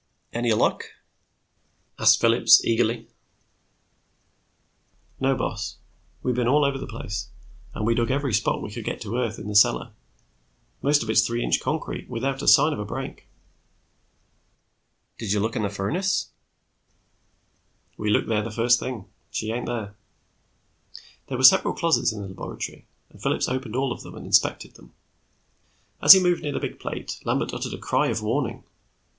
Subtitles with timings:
[0.33, 0.85] "Any luck?"
[1.99, 3.07] asked Phillips eagerly.
[5.19, 5.77] "No, boss.
[6.23, 7.27] We been all over the place,
[7.75, 9.91] and we dug every spot we could get to earth in the cellar.
[10.81, 13.27] Most of it's three inch concrete, without a sign of a break."
[15.19, 16.31] "Did you look in the furnace?"
[17.95, 19.05] "We looked there the first thing.
[19.29, 19.93] She ain't there."
[21.27, 24.73] There were several closets in the laboratory, and Phillips opened all of them and inspected
[24.73, 24.93] them.
[26.01, 28.63] As he moved near the big plate, Lambert uttered a cry of warning.